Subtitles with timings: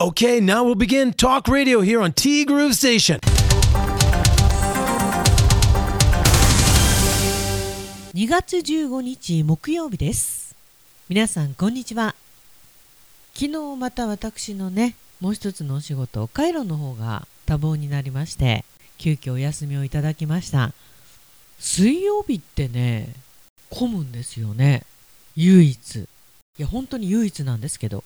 [0.00, 3.18] Okay, now we'll begin talk radio here on T Groove Station.
[8.14, 10.54] 2月15日木曜日です。
[11.08, 12.14] 皆さんこんにちは。
[13.34, 18.64] 昨日また私のねもう一つのお仕事カイロの方が多忙になりまして
[18.98, 20.74] 急遽お休みをいただきました。
[21.58, 23.12] 水曜日ってね
[23.68, 24.84] 混むんですよね。
[25.34, 25.96] 唯一。
[25.98, 26.06] い
[26.56, 28.04] や本当に唯一なんですけど。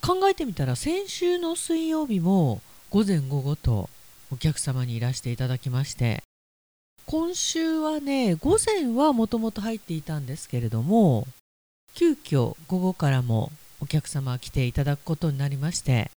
[0.00, 2.60] 考えてみたら先週の水曜日も
[2.90, 3.90] 午前午後と
[4.32, 6.22] お客様にいらしていただきまして
[7.06, 11.26] 今週はね午前はもともと入っていたんですけれども
[11.94, 13.50] 急遽午後からも
[13.80, 16.10] お客様来ていただくことになりまして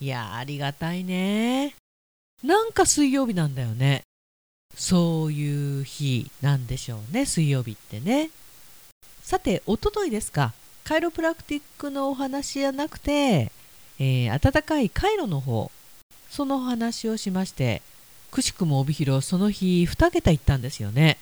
[0.00, 1.74] いやありがたいね。
[2.42, 4.00] なんか水曜日なんだよね。
[4.74, 8.30] そういう日なんでしょうね水曜日ってね。
[9.22, 10.54] さておとといですか。
[10.90, 13.52] カイロプラクティックのお話じゃなくて、
[14.00, 15.70] えー、暖かいカイロの方
[16.28, 17.80] そのお話をしまして
[18.32, 21.16] くしくも帯広その日2桁行ったんですよね。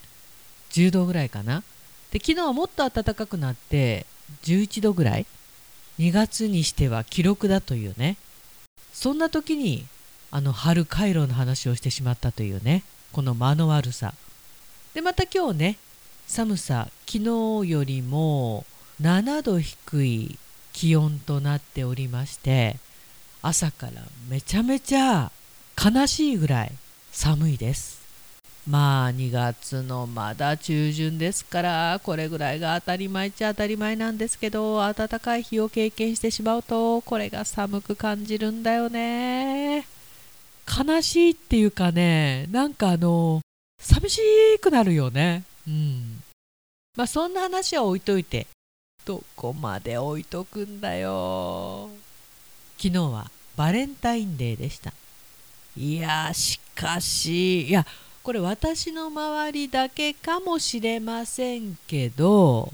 [0.70, 1.64] 10度ぐらいかな。
[2.11, 4.06] で昨日はもっと暖かくなって
[4.44, 5.27] 11度ぐらい。
[5.98, 8.16] 2月にしては記録だというね。
[8.94, 9.84] そんな時に
[10.30, 12.84] あの春回路の話をしてしまったというね。
[13.12, 14.14] この間の悪さ。
[14.94, 15.77] でまた今日ね
[16.27, 17.19] 寒さ昨
[17.62, 18.64] 日よりも
[19.00, 20.38] 7度低い
[20.72, 22.77] 気温となっておりまして
[23.42, 23.92] 朝から
[24.28, 25.30] めちゃめちゃ
[25.77, 26.72] 悲しいぐらい
[27.12, 27.98] 寒いです。
[28.68, 39.86] まあ2月のまだ中旬ですからこれぐらいが当たり前っちゃ当たり前なんですけど暖かい日を経験してしまうとこれが寒く感じるんだよね。
[40.68, 43.40] 悲しいっていうかねなんかあの
[43.80, 44.20] 寂し
[44.60, 45.44] くなるよね。
[45.66, 46.22] うん。
[46.96, 48.48] まあそんな話は置いといて
[49.09, 51.89] どこまで置いとくんだよ。
[52.77, 54.92] 昨日はバレンタインデーでした。
[55.78, 57.86] いやしかしいや
[58.23, 62.70] これ私の周りだけかもしれませんけど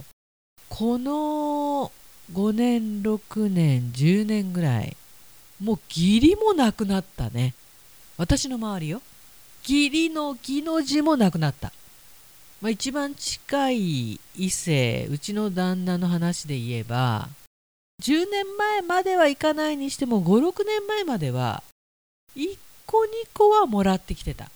[0.69, 1.93] この
[2.33, 4.97] 5年6年10年ぐらい
[5.61, 7.55] もう義理もなくなったね。
[8.17, 9.01] 私の周りよ。
[9.63, 11.73] 義理の義の字もなくなった、
[12.61, 17.29] まあ、一番近い異性うちの旦那の話で言えば
[18.03, 21.63] 10年前まではいかないにしても56年前までは
[22.37, 22.57] 1
[22.87, 24.51] 個2個はもらってきてた。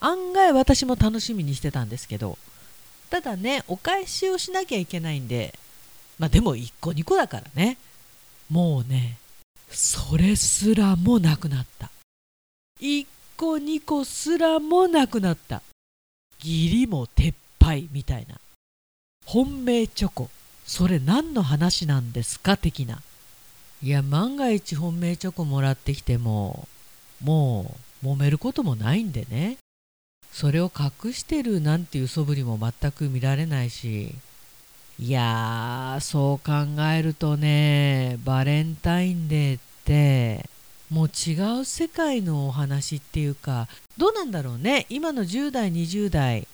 [0.00, 2.36] 案外私も楽しみにしてたんですけど
[3.08, 5.54] ただねお返しをしなきゃいけないんで
[6.18, 7.78] まあでも1個2個だからね。
[8.50, 9.18] もうね
[9.70, 11.90] それすらもなくなった。
[12.80, 13.06] 1
[13.36, 15.62] 個2個すらもなくなった。
[16.42, 18.36] 義理も撤廃みたいな。
[19.24, 20.30] 本命チョコ。
[20.66, 23.00] それ何の話なんですか的な。
[23.82, 26.68] いや万が一本命チョコもらってきても
[27.22, 29.58] もう揉めることもないんでね。
[30.30, 34.14] それを隠してるなんていう素振りも全く見られないし。
[34.98, 39.71] いやーそう考えるとねバレンタインデーって
[40.92, 43.66] もう違う世界のお話っていうか
[43.96, 44.84] どうなんだろうね。
[44.90, 46.46] 今の10代20代、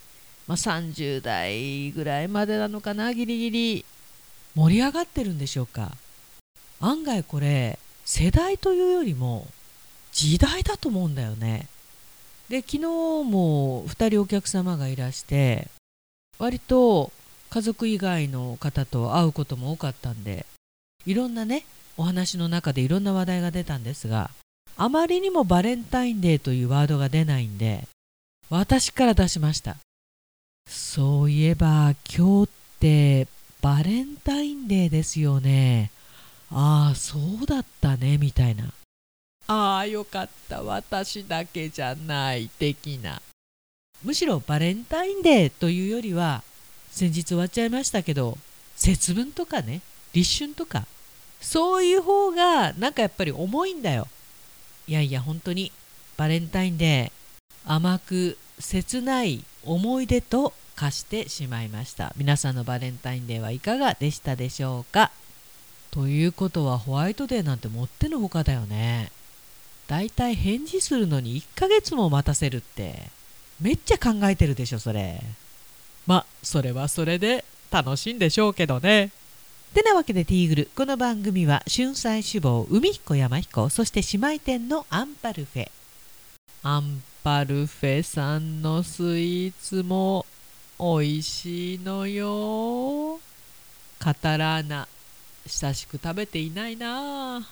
[0.47, 3.85] まあ、30代ぐらいまでなのかなギリギリ。
[4.55, 5.91] 盛り上がってるんでしょうか。
[6.81, 9.49] 案外これ世代というよりも
[10.13, 11.67] 時代だと思うんだよね。
[12.49, 15.67] で昨日も2人お客様がいらして
[16.39, 17.11] 割と
[17.51, 20.47] 家族以外の方と会うことも多かったんで
[21.07, 21.65] いろんなね
[21.99, 24.31] お話の中でいろんな話題が出たんですが
[24.77, 27.87] あまりにもバレンタインデーというワードが出ないんで
[28.49, 29.77] 私から出しました。
[30.71, 32.49] そういえば今日っ
[32.79, 33.27] て
[33.61, 35.91] バレンタインデーですよね。
[36.51, 38.73] ああそうだったねみたいな。
[39.49, 40.63] ああよかった。
[40.63, 43.21] 私だけじゃない的な。
[44.03, 46.43] むしろバレンタインデーというよりは
[46.91, 48.39] 先日終わっちゃいましたけど
[48.77, 49.81] 節分とかね
[50.13, 50.87] 立春とか。
[51.41, 54.09] そういう方がなんかやっぱり重いんだよ。
[54.87, 55.73] いやいや本当に。
[56.17, 62.13] バレンタインデー甘く切ない思い出と化してしまいました。
[62.17, 65.13] 皆さんのバレンタインデーはいかがでしたでしょうか？
[65.93, 69.13] ということはホワイトデーなんてもってのほかだよね。
[69.87, 73.11] だいたい返事するのに1ヶ月も待たせるって
[73.61, 75.23] めっちゃ考えてるでしょそれ。
[76.07, 79.13] まそれはそれで楽しいんでしょうけどね。
[79.75, 80.71] てなわけでティーグル。
[80.75, 85.71] この番組は春菜志望海彦山彦そして姉妹店のアンパルフェ。
[86.63, 90.25] アンパルフェさんのスイーツも
[90.79, 93.21] 美味しいのよ。
[93.99, 94.89] カタラーナ
[95.47, 97.47] 久しく食べていないな。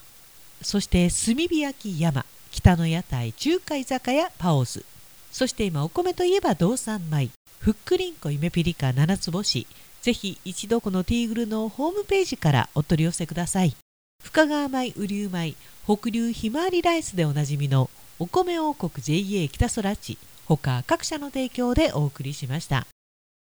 [0.62, 4.86] そして炭火焼き山北の屋台中華居酒屋パオズ
[5.30, 7.28] そして今お米といえば道産米。
[7.60, 9.66] ふっくりんこ夢ピリカ七つ星。
[10.06, 13.74] ぜひ一度このティーグルのホームページからお取り寄せください。
[14.22, 15.54] 深川米雨竜米
[15.84, 20.16] 北流ひまわりライスでおなじみのお米王国 JA 北空地。
[20.46, 22.86] 他各社の提供でお送りしました。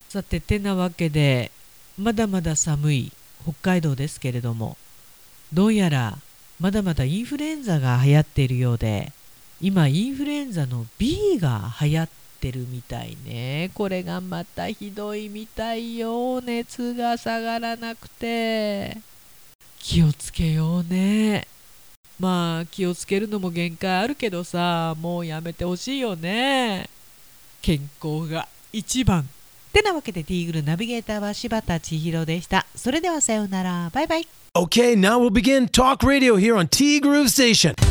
[0.09, 1.51] さててなわけで
[1.98, 3.13] まだまだ寒い
[3.44, 4.75] 北海道ですけれども
[5.53, 6.18] どうやら
[6.59, 9.13] まだまだインフルエンザが流行っているようで
[9.62, 12.09] 今インフルエンザの B が流行っ
[12.42, 13.70] ってるみたいね。
[13.76, 16.42] これがまたひどいみたいよ。
[16.42, 18.98] 熱が下がらなくて。
[19.78, 21.48] 気をつけようね。
[22.20, 26.90] まあ気をつけるのも限界あるけどさもうやめてほしいよね。
[27.62, 29.30] 健康が一番。
[29.72, 32.66] てなわけでティーグルナビゲーターは柴田千尋でした。
[32.76, 33.92] それではさようなら。
[33.94, 34.28] バイバイ。
[34.54, 37.91] Okay, now we'll begin talk radio here on T Groove Station.